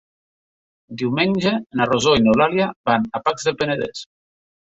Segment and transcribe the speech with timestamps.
[1.01, 1.51] Diumenge
[1.81, 4.05] na Rosó i n'Eulàlia van a Pacs del Penedès.